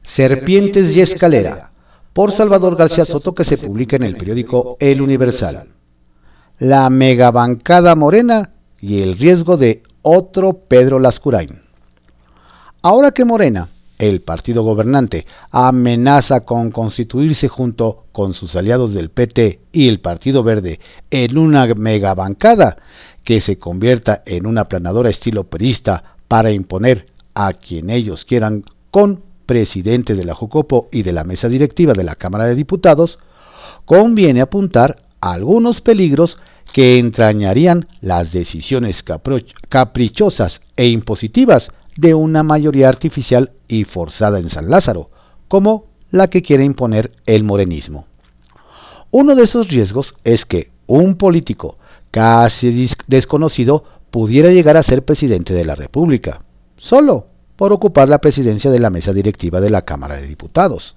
Serpientes 0.02 0.94
y 0.94 1.00
Escalera, 1.00 1.70
por 2.12 2.32
Salvador 2.32 2.76
García 2.76 3.04
Soto, 3.04 3.34
que 3.34 3.44
se 3.44 3.58
publica 3.58 3.96
en 3.96 4.02
el 4.02 4.16
periódico 4.16 4.76
El 4.80 5.00
Universal. 5.00 5.68
La 6.58 6.88
megabancada 6.90 7.94
morena 7.94 8.50
y 8.80 9.02
el 9.02 9.18
riesgo 9.18 9.56
de 9.56 9.82
otro 10.02 10.52
Pedro 10.68 11.00
Lascurain. 11.00 11.62
Ahora 12.82 13.12
que 13.12 13.24
Morena 13.24 13.70
el 13.98 14.20
partido 14.20 14.62
gobernante 14.62 15.26
amenaza 15.50 16.44
con 16.44 16.70
constituirse 16.70 17.48
junto 17.48 18.04
con 18.12 18.34
sus 18.34 18.56
aliados 18.56 18.92
del 18.92 19.10
PT 19.10 19.60
y 19.72 19.88
el 19.88 20.00
Partido 20.00 20.42
Verde 20.42 20.80
en 21.10 21.38
una 21.38 21.66
megabancada 21.66 22.78
que 23.22 23.40
se 23.40 23.58
convierta 23.58 24.22
en 24.26 24.46
una 24.46 24.64
planadora 24.64 25.10
estilo 25.10 25.44
perista 25.44 26.16
para 26.28 26.50
imponer 26.50 27.06
a 27.34 27.52
quien 27.52 27.90
ellos 27.90 28.24
quieran 28.24 28.64
con 28.90 29.22
presidente 29.46 30.14
de 30.14 30.24
la 30.24 30.34
Jucopo 30.34 30.88
y 30.92 31.02
de 31.02 31.12
la 31.12 31.24
mesa 31.24 31.48
directiva 31.48 31.92
de 31.92 32.04
la 32.04 32.14
Cámara 32.14 32.46
de 32.46 32.54
Diputados, 32.54 33.18
conviene 33.84 34.40
apuntar 34.40 35.02
algunos 35.20 35.80
peligros 35.80 36.38
que 36.72 36.98
entrañarían 36.98 37.86
las 38.00 38.32
decisiones 38.32 39.04
caprichosas 39.68 40.60
e 40.76 40.86
impositivas 40.86 41.70
de 41.96 42.14
una 42.14 42.42
mayoría 42.42 42.88
artificial 42.88 43.52
y 43.68 43.84
forzada 43.84 44.38
en 44.38 44.50
San 44.50 44.70
Lázaro, 44.70 45.10
como 45.48 45.86
la 46.10 46.28
que 46.28 46.42
quiere 46.42 46.64
imponer 46.64 47.12
el 47.26 47.44
morenismo. 47.44 48.06
Uno 49.10 49.34
de 49.34 49.44
esos 49.44 49.68
riesgos 49.68 50.14
es 50.24 50.44
que 50.44 50.70
un 50.86 51.16
político 51.16 51.78
casi 52.10 52.88
desconocido 53.06 53.84
pudiera 54.10 54.50
llegar 54.50 54.76
a 54.76 54.82
ser 54.82 55.04
presidente 55.04 55.54
de 55.54 55.64
la 55.64 55.74
República, 55.74 56.40
solo 56.76 57.26
por 57.56 57.72
ocupar 57.72 58.08
la 58.08 58.18
presidencia 58.18 58.70
de 58.70 58.78
la 58.78 58.90
mesa 58.90 59.12
directiva 59.12 59.60
de 59.60 59.70
la 59.70 59.82
Cámara 59.82 60.16
de 60.16 60.26
Diputados. 60.26 60.96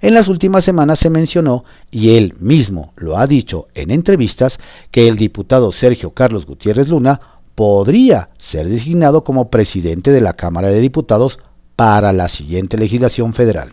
En 0.00 0.14
las 0.14 0.28
últimas 0.28 0.64
semanas 0.64 0.98
se 0.98 1.10
mencionó, 1.10 1.64
y 1.90 2.16
él 2.16 2.34
mismo 2.38 2.92
lo 2.96 3.18
ha 3.18 3.26
dicho 3.26 3.68
en 3.74 3.90
entrevistas, 3.90 4.58
que 4.90 5.08
el 5.08 5.16
diputado 5.16 5.72
Sergio 5.72 6.10
Carlos 6.10 6.46
Gutiérrez 6.46 6.88
Luna 6.88 7.20
podría 7.54 8.30
ser 8.38 8.68
designado 8.68 9.24
como 9.24 9.50
presidente 9.50 10.10
de 10.10 10.20
la 10.20 10.34
Cámara 10.34 10.68
de 10.68 10.80
Diputados 10.80 11.38
para 11.80 12.12
la 12.12 12.28
siguiente 12.28 12.76
legislación 12.76 13.32
federal. 13.32 13.72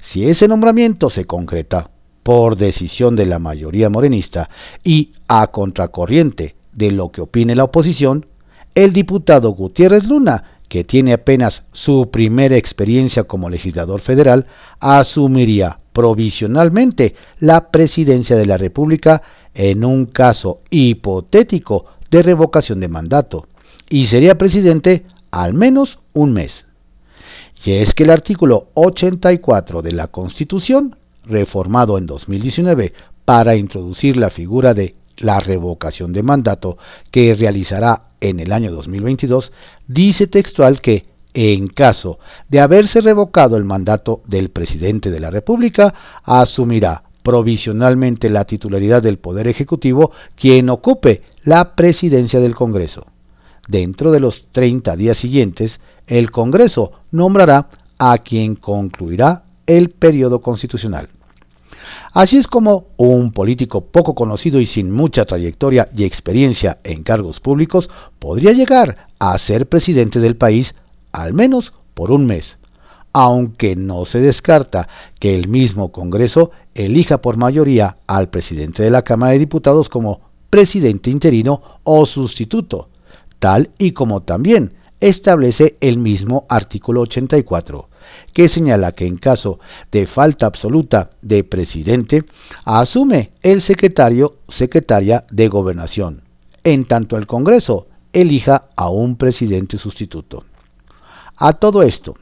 Si 0.00 0.26
ese 0.26 0.48
nombramiento 0.48 1.10
se 1.10 1.26
concreta 1.26 1.90
por 2.22 2.56
decisión 2.56 3.16
de 3.16 3.26
la 3.26 3.38
mayoría 3.38 3.90
morenista 3.90 4.48
y 4.82 5.12
a 5.28 5.48
contracorriente 5.48 6.54
de 6.72 6.90
lo 6.90 7.12
que 7.12 7.20
opine 7.20 7.54
la 7.54 7.64
oposición, 7.64 8.24
el 8.74 8.94
diputado 8.94 9.50
Gutiérrez 9.50 10.04
Luna, 10.04 10.60
que 10.70 10.84
tiene 10.84 11.12
apenas 11.12 11.64
su 11.72 12.08
primera 12.10 12.56
experiencia 12.56 13.24
como 13.24 13.50
legislador 13.50 14.00
federal, 14.00 14.46
asumiría 14.80 15.80
provisionalmente 15.92 17.14
la 17.38 17.70
presidencia 17.70 18.36
de 18.36 18.46
la 18.46 18.56
República 18.56 19.20
en 19.52 19.84
un 19.84 20.06
caso 20.06 20.62
hipotético 20.70 21.84
de 22.10 22.22
revocación 22.22 22.80
de 22.80 22.88
mandato 22.88 23.48
y 23.90 24.06
sería 24.06 24.38
presidente 24.38 25.04
al 25.30 25.52
menos 25.52 25.98
un 26.14 26.32
mes. 26.32 26.64
Y 27.64 27.72
es 27.74 27.94
que 27.94 28.02
el 28.02 28.10
artículo 28.10 28.68
84 28.74 29.82
de 29.82 29.92
la 29.92 30.08
Constitución, 30.08 30.96
reformado 31.24 31.96
en 31.96 32.06
2019 32.06 32.92
para 33.24 33.54
introducir 33.54 34.16
la 34.16 34.30
figura 34.30 34.74
de 34.74 34.96
la 35.18 35.38
revocación 35.40 36.12
de 36.12 36.24
mandato 36.24 36.76
que 37.12 37.34
realizará 37.34 38.08
en 38.20 38.40
el 38.40 38.52
año 38.52 38.72
2022, 38.72 39.52
dice 39.86 40.26
textual 40.26 40.80
que 40.80 41.06
en 41.34 41.68
caso 41.68 42.18
de 42.48 42.60
haberse 42.60 43.00
revocado 43.00 43.56
el 43.56 43.64
mandato 43.64 44.22
del 44.26 44.50
presidente 44.50 45.10
de 45.10 45.20
la 45.20 45.30
República, 45.30 45.94
asumirá 46.24 47.04
provisionalmente 47.22 48.28
la 48.28 48.44
titularidad 48.44 49.02
del 49.02 49.18
Poder 49.18 49.46
Ejecutivo 49.46 50.10
quien 50.34 50.68
ocupe 50.68 51.22
la 51.44 51.76
presidencia 51.76 52.40
del 52.40 52.54
Congreso. 52.54 53.06
Dentro 53.68 54.10
de 54.10 54.18
los 54.18 54.48
30 54.50 54.96
días 54.96 55.18
siguientes, 55.18 55.80
el 56.06 56.30
Congreso 56.30 56.92
nombrará 57.10 57.68
a 57.98 58.18
quien 58.18 58.56
concluirá 58.56 59.44
el 59.66 59.90
periodo 59.90 60.40
constitucional. 60.40 61.08
Así 62.12 62.36
es 62.36 62.46
como 62.46 62.86
un 62.96 63.32
político 63.32 63.80
poco 63.80 64.14
conocido 64.14 64.60
y 64.60 64.66
sin 64.66 64.90
mucha 64.90 65.24
trayectoria 65.24 65.88
y 65.96 66.04
experiencia 66.04 66.78
en 66.84 67.02
cargos 67.02 67.40
públicos 67.40 67.90
podría 68.18 68.52
llegar 68.52 69.08
a 69.18 69.36
ser 69.38 69.68
presidente 69.68 70.20
del 70.20 70.36
país 70.36 70.74
al 71.12 71.32
menos 71.32 71.72
por 71.94 72.10
un 72.10 72.26
mes, 72.26 72.58
aunque 73.12 73.76
no 73.76 74.04
se 74.04 74.20
descarta 74.20 74.88
que 75.18 75.34
el 75.34 75.48
mismo 75.48 75.92
Congreso 75.92 76.50
elija 76.74 77.18
por 77.18 77.36
mayoría 77.36 77.96
al 78.06 78.28
presidente 78.28 78.82
de 78.82 78.90
la 78.90 79.02
Cámara 79.02 79.32
de 79.32 79.38
Diputados 79.38 79.88
como 79.88 80.20
presidente 80.50 81.10
interino 81.10 81.62
o 81.84 82.06
sustituto, 82.06 82.88
tal 83.38 83.70
y 83.78 83.92
como 83.92 84.22
también 84.22 84.74
establece 85.02 85.76
el 85.80 85.98
mismo 85.98 86.46
artículo 86.48 87.02
84, 87.02 87.88
que 88.32 88.48
señala 88.48 88.92
que 88.92 89.06
en 89.06 89.16
caso 89.16 89.58
de 89.90 90.06
falta 90.06 90.46
absoluta 90.46 91.10
de 91.22 91.42
presidente, 91.42 92.24
asume 92.64 93.32
el 93.42 93.60
secretario 93.60 94.36
secretaria 94.48 95.24
de 95.30 95.48
gobernación, 95.48 96.22
en 96.62 96.84
tanto 96.84 97.16
el 97.16 97.26
Congreso 97.26 97.88
elija 98.12 98.66
a 98.76 98.88
un 98.90 99.16
presidente 99.16 99.76
sustituto. 99.76 100.44
A 101.36 101.54
todo 101.54 101.82
esto, 101.82 102.14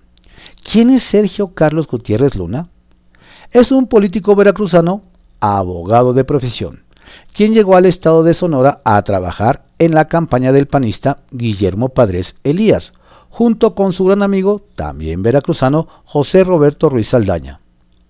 ¿quién 0.64 0.88
es 0.88 1.02
Sergio 1.02 1.48
Carlos 1.48 1.86
Gutiérrez 1.86 2.34
Luna? 2.34 2.70
Es 3.52 3.72
un 3.72 3.88
político 3.88 4.34
veracruzano, 4.34 5.02
abogado 5.40 6.14
de 6.14 6.24
profesión, 6.24 6.84
quien 7.34 7.52
llegó 7.52 7.76
al 7.76 7.84
estado 7.84 8.22
de 8.22 8.32
Sonora 8.32 8.80
a 8.84 9.02
trabajar 9.02 9.64
en 9.80 9.94
la 9.94 10.04
campaña 10.04 10.52
del 10.52 10.66
panista 10.66 11.22
Guillermo 11.32 11.88
Padres 11.88 12.36
Elías, 12.44 12.92
junto 13.30 13.74
con 13.74 13.94
su 13.94 14.04
gran 14.04 14.22
amigo, 14.22 14.60
también 14.76 15.22
veracruzano, 15.22 15.88
José 16.04 16.44
Roberto 16.44 16.90
Ruiz 16.90 17.08
Saldaña. 17.08 17.60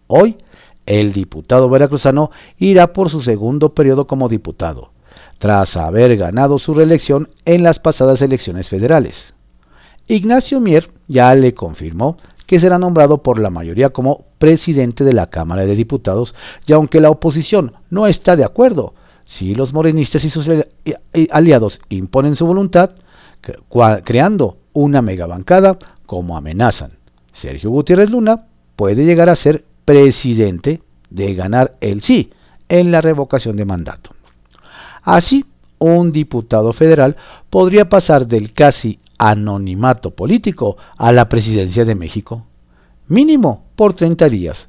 Hoy, 0.08 0.36
el 0.84 1.12
diputado 1.12 1.70
veracruzano 1.70 2.32
irá 2.58 2.92
por 2.92 3.08
su 3.08 3.20
segundo 3.20 3.72
periodo 3.72 4.08
como 4.08 4.28
diputado, 4.28 4.90
tras 5.38 5.76
haber 5.76 6.16
ganado 6.16 6.58
su 6.58 6.74
reelección 6.74 7.28
en 7.44 7.62
las 7.62 7.78
pasadas 7.78 8.20
elecciones 8.20 8.68
federales. 8.68 9.32
Ignacio 10.08 10.58
Mier 10.58 10.90
ya 11.06 11.32
le 11.36 11.54
confirmó 11.54 12.16
que 12.46 12.58
será 12.58 12.80
nombrado 12.80 13.22
por 13.22 13.38
la 13.38 13.50
mayoría 13.50 13.90
como 13.90 14.24
presidente 14.38 15.04
de 15.04 15.12
la 15.12 15.28
Cámara 15.28 15.66
de 15.66 15.76
Diputados 15.76 16.34
y 16.66 16.72
aunque 16.72 17.00
la 17.00 17.10
oposición 17.10 17.74
no 17.90 18.08
está 18.08 18.34
de 18.34 18.42
acuerdo, 18.42 18.94
si 19.30 19.54
los 19.54 19.72
morenistas 19.72 20.24
y 20.24 20.28
sus 20.28 20.48
aliados 21.30 21.80
imponen 21.88 22.34
su 22.34 22.46
voluntad, 22.46 22.90
creando 24.04 24.56
una 24.72 25.02
megabancada 25.02 25.78
como 26.04 26.36
amenazan. 26.36 26.98
Sergio 27.32 27.70
Gutiérrez 27.70 28.10
Luna 28.10 28.46
puede 28.74 29.04
llegar 29.04 29.28
a 29.28 29.36
ser 29.36 29.64
presidente 29.84 30.82
de 31.10 31.34
ganar 31.36 31.76
el 31.80 32.02
sí 32.02 32.32
en 32.68 32.90
la 32.90 33.02
revocación 33.02 33.54
de 33.54 33.64
mandato. 33.64 34.10
Así, 35.04 35.44
un 35.78 36.10
diputado 36.10 36.72
federal 36.72 37.14
podría 37.50 37.88
pasar 37.88 38.26
del 38.26 38.52
casi 38.52 38.98
anonimato 39.16 40.10
político 40.10 40.76
a 40.96 41.12
la 41.12 41.28
presidencia 41.28 41.84
de 41.84 41.94
México, 41.94 42.46
mínimo 43.06 43.66
por 43.76 43.94
30 43.94 44.28
días, 44.28 44.66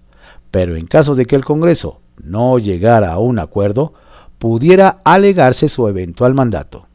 pero 0.51 0.75
en 0.75 0.85
caso 0.85 1.15
de 1.15 1.25
que 1.25 1.35
el 1.35 1.45
Congreso 1.45 1.99
no 2.23 2.59
llegara 2.59 3.11
a 3.11 3.17
un 3.17 3.39
acuerdo, 3.39 3.93
pudiera 4.41 5.01
alegarse 5.03 5.69
su 5.69 5.87
eventual 5.87 6.33
mandato. 6.33 6.87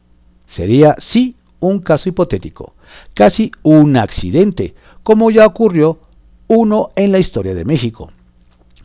Sería, 0.47 0.97
sí, 0.99 1.37
un 1.61 1.79
caso 1.79 2.09
hipotético, 2.09 2.73
casi 3.13 3.51
un 3.63 3.95
accidente, 3.95 4.75
como 5.01 5.31
ya 5.31 5.45
ocurrió 5.45 5.97
uno 6.47 6.89
en 6.97 7.13
la 7.13 7.19
historia 7.19 7.55
de 7.55 7.63
México. 7.63 8.11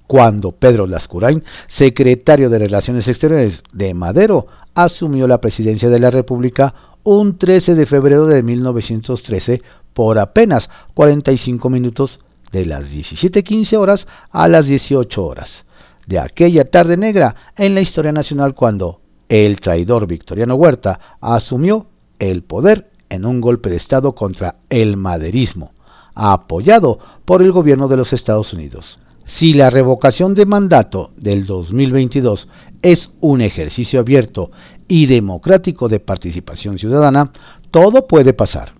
Cuando 0.06 0.52
Pedro 0.52 0.86
Lascurain, 0.86 1.42
secretario 1.66 2.50
de 2.50 2.60
Relaciones 2.60 3.08
Exteriores 3.08 3.64
de 3.72 3.94
Madero, 3.94 4.46
asumió 4.76 5.26
la 5.26 5.40
presidencia 5.40 5.88
de 5.88 5.98
la 5.98 6.12
República 6.12 6.72
un 7.02 7.38
13 7.38 7.74
de 7.74 7.86
febrero 7.86 8.26
de 8.26 8.44
1913 8.44 9.60
por 9.92 10.20
apenas 10.20 10.70
45 10.94 11.68
minutos 11.68 12.20
de 12.52 12.64
las 12.66 12.92
17.15 12.92 13.76
horas 13.76 14.06
a 14.30 14.46
las 14.46 14.66
18 14.66 15.26
horas 15.26 15.64
de 16.06 16.18
aquella 16.18 16.64
tarde 16.64 16.96
negra 16.96 17.34
en 17.56 17.74
la 17.74 17.80
historia 17.80 18.12
nacional 18.12 18.54
cuando 18.54 19.00
el 19.28 19.60
traidor 19.60 20.06
Victoriano 20.06 20.54
Huerta 20.54 21.18
asumió 21.20 21.86
el 22.18 22.42
poder 22.42 22.90
en 23.08 23.24
un 23.24 23.40
golpe 23.40 23.70
de 23.70 23.76
Estado 23.76 24.14
contra 24.14 24.56
el 24.70 24.96
maderismo, 24.96 25.72
apoyado 26.14 26.98
por 27.24 27.42
el 27.42 27.52
gobierno 27.52 27.88
de 27.88 27.96
los 27.96 28.12
Estados 28.12 28.52
Unidos. 28.52 28.98
Si 29.24 29.54
la 29.54 29.70
revocación 29.70 30.34
de 30.34 30.46
mandato 30.46 31.12
del 31.16 31.46
2022 31.46 32.48
es 32.82 33.10
un 33.20 33.40
ejercicio 33.40 34.00
abierto 34.00 34.50
y 34.88 35.06
democrático 35.06 35.88
de 35.88 36.00
participación 36.00 36.78
ciudadana, 36.78 37.32
todo 37.70 38.06
puede 38.06 38.34
pasar. 38.34 38.74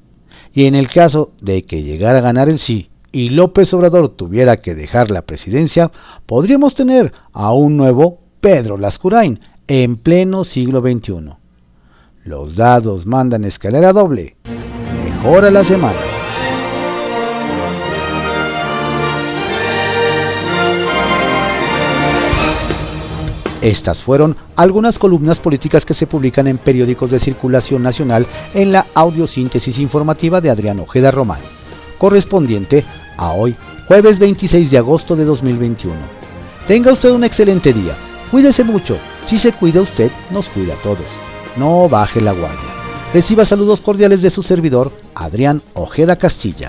Y 0.52 0.66
en 0.66 0.74
el 0.74 0.88
caso 0.88 1.32
de 1.40 1.62
que 1.62 1.82
llegara 1.82 2.18
a 2.18 2.22
ganar 2.22 2.48
el 2.48 2.58
sí 2.58 2.90
y 3.12 3.29
López 3.29 3.72
Obrador 3.75 4.09
tuviera 4.09 4.62
que 4.62 4.75
dejar 4.75 5.11
la 5.11 5.22
presidencia, 5.22 5.92
podríamos 6.27 6.75
tener 6.75 7.12
a 7.33 7.53
un 7.53 7.77
nuevo 7.77 8.20
Pedro 8.40 8.79
Lascurain 8.79 9.38
en 9.68 9.96
pleno 9.96 10.44
siglo 10.44 10.81
XXI. 10.81 11.35
Los 12.25 12.57
dados 12.57 13.07
mandan 13.07 13.44
escalera 13.44 13.92
doble. 13.92 14.37
Mejora 15.05 15.51
la 15.51 15.62
semana. 15.62 15.98
Estas 23.61 24.03
fueron 24.03 24.37
algunas 24.57 24.98
columnas 24.98 25.38
políticas 25.38 25.85
que 25.85 25.94
se 25.94 26.09
publican 26.09 26.48
en 26.48 26.59
periódicos 26.59 27.12
de 27.12 27.20
circulación 27.20 27.85
nacional 27.85 28.27
en 28.55 28.72
la 28.72 28.87
audiosíntesis 28.94 29.79
informativa 29.79 30.40
de 30.40 30.51
Adrián 30.51 30.81
Ojeda 30.81 31.12
Román, 31.12 31.38
correspondiente 31.96 32.85
a 33.16 33.33
hoy, 33.33 33.55
jueves 33.87 34.18
26 34.18 34.70
de 34.70 34.79
agosto 34.79 35.16
de 35.16 35.25
2021. 35.25 35.94
Tenga 36.66 36.92
usted 36.92 37.11
un 37.11 37.25
excelente 37.25 37.72
día. 37.72 37.94
Cuídese 38.31 38.64
mucho. 38.64 38.96
Si 39.27 39.38
se 39.38 39.53
cuida 39.53 39.81
usted, 39.81 40.11
nos 40.31 40.48
cuida 40.48 40.75
a 40.75 40.83
todos. 40.83 41.07
No 41.57 41.88
baje 41.88 42.20
la 42.20 42.33
guardia. 42.33 42.70
Reciba 43.12 43.44
saludos 43.44 43.81
cordiales 43.81 44.22
de 44.22 44.31
su 44.31 44.42
servidor, 44.42 44.90
Adrián 45.14 45.61
Ojeda 45.75 46.16
Castilla. 46.16 46.68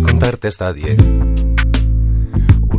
contarte 0.00 0.48
hasta 0.48 0.72
diez. 0.72 0.96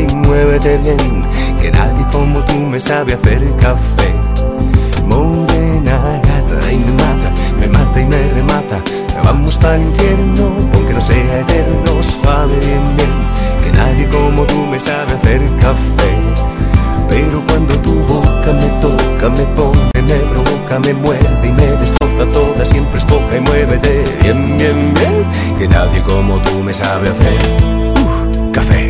y 0.00 0.06
muévete 0.14 0.78
bien, 0.78 1.24
que 1.60 1.70
nadie 1.70 2.04
como 2.12 2.40
tú 2.40 2.54
me 2.54 2.78
sabe 2.78 3.14
hacer 3.14 3.42
café. 3.56 4.12
Morena 5.06 6.20
gata 6.22 6.72
y 6.72 6.78
me 6.78 6.92
mata, 6.92 7.32
me 7.58 7.68
mata 7.68 8.00
y 8.00 8.04
me 8.06 8.28
remata. 8.34 8.80
Vamos 9.24 9.56
para 9.56 9.76
el 9.76 9.82
infierno, 9.82 10.52
aunque 10.74 10.94
no 10.94 11.00
sea 11.00 11.40
eterno, 11.40 12.02
suave 12.02 12.54
bien 12.60 12.96
bien, 12.96 13.64
que 13.64 13.72
nadie 13.72 14.08
como 14.08 14.44
tú 14.44 14.66
me 14.66 14.78
sabe 14.78 15.12
hacer 15.14 15.40
café. 15.56 16.12
Pero 17.08 17.42
cuando 17.48 17.74
tu 17.80 17.94
boca 18.04 18.52
me 18.52 18.68
toca, 18.80 19.28
me 19.30 19.44
pone, 19.56 20.02
me 20.02 20.18
provoca, 20.30 20.78
me 20.80 20.94
muerde 20.94 21.48
y 21.48 21.52
me 21.52 21.66
destroza 21.78 22.24
toda, 22.32 22.64
siempre 22.64 22.98
es 22.98 23.04
poca 23.04 23.36
y 23.36 23.40
muévete 23.40 24.04
bien, 24.22 24.58
bien, 24.58 24.94
bien, 24.94 25.58
que 25.58 25.66
nadie 25.66 26.02
como 26.02 26.38
tú 26.40 26.62
me 26.62 26.72
sabe 26.72 27.08
hacer 27.08 27.60
uh, 27.62 28.52
café. 28.52 28.87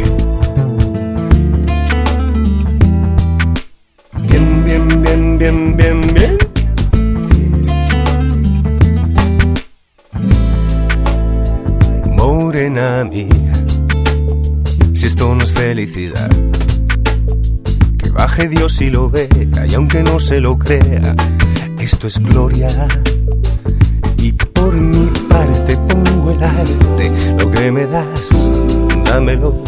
Si 14.92 15.06
esto 15.06 15.32
no 15.32 15.44
es 15.44 15.52
felicidad, 15.52 16.28
que 17.96 18.10
baje 18.10 18.48
Dios 18.48 18.80
y 18.80 18.90
lo 18.90 19.08
vea, 19.08 19.28
y 19.68 19.74
aunque 19.74 20.02
no 20.02 20.18
se 20.18 20.40
lo 20.40 20.58
crea, 20.58 21.14
esto 21.78 22.08
es 22.08 22.18
gloria. 22.18 22.88
Y 24.16 24.32
por 24.32 24.74
mi 24.74 25.06
parte 25.28 25.76
pongo 25.76 26.32
el 26.32 26.42
arte, 26.42 27.12
lo 27.38 27.48
que 27.52 27.70
me 27.70 27.86
das, 27.86 28.50
dámelo 29.04 29.62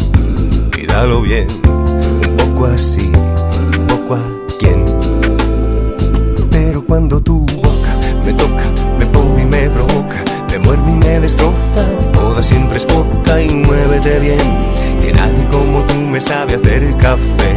y 0.77 0.85
dalo 0.85 1.21
bien, 1.21 1.47
un 1.63 2.35
poco 2.35 2.65
así, 2.65 3.09
un 3.79 3.87
poco 3.87 4.15
a 4.15 4.21
quien. 4.59 4.83
Pero 6.49 6.83
cuando 6.83 7.21
tu 7.21 7.45
boca 7.45 7.95
me 8.25 8.33
toca, 8.33 8.90
muerde 10.63 10.91
y 10.91 10.95
me 10.95 11.19
destroza, 11.19 11.83
toda 12.13 12.41
siempre 12.41 12.77
es 12.77 12.85
poca 12.85 13.41
y 13.41 13.49
muévete 13.49 14.19
bien, 14.19 14.39
que 15.01 15.11
nadie 15.11 15.45
como 15.51 15.81
tú 15.81 15.95
me 15.95 16.19
sabe 16.19 16.55
hacer 16.55 16.95
café. 16.97 17.53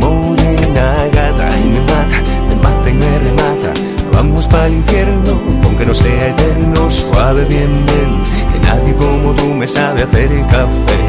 Morena 0.00 1.06
gata 1.12 1.48
y 1.64 1.68
me 1.68 1.80
mata, 1.80 2.18
me 2.48 2.54
mata 2.56 2.90
y 2.90 2.94
me 2.94 3.18
remata. 3.18 3.72
Vamos 4.12 4.46
para 4.48 4.66
el 4.66 4.74
infierno, 4.74 5.40
aunque 5.64 5.86
no 5.86 5.94
sea 5.94 6.28
eterno, 6.28 6.90
suave 6.90 7.44
bien 7.44 7.70
bien, 7.86 8.52
que 8.52 8.58
nadie 8.60 8.94
como 8.94 9.32
tú 9.32 9.54
me 9.54 9.66
sabe 9.66 10.02
hacer 10.02 10.28
café. 10.46 11.00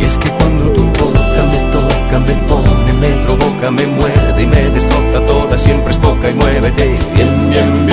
Y 0.00 0.04
es 0.04 0.18
que 0.18 0.28
cuando 0.30 0.70
tu 0.70 0.84
boca 0.84 1.42
me 1.50 1.58
toca, 1.72 2.18
me 2.20 2.34
pone, 2.48 2.92
me 2.94 3.08
provoca, 3.24 3.70
me 3.70 3.86
muerde 3.86 4.42
y 4.42 4.46
me 4.46 4.70
destroza 4.70 5.20
toda, 5.26 5.56
siempre 5.56 5.92
es 5.92 5.98
poca 5.98 6.30
y 6.30 6.34
muévete 6.34 6.98
bien, 7.14 7.50
bien, 7.50 7.86
bien, 7.86 7.91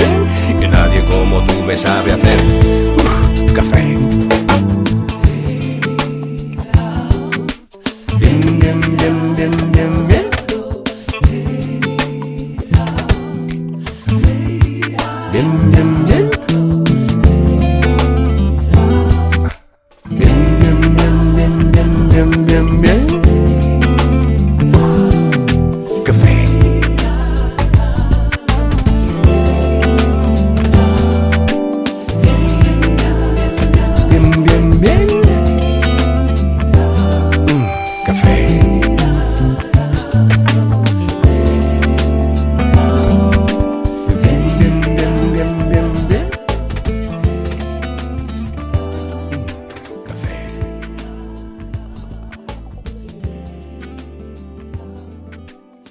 como 1.30 1.44
tú 1.44 1.62
me 1.62 1.76
sabe 1.76 2.10
hacer 2.10 2.36
café. 3.54 4.29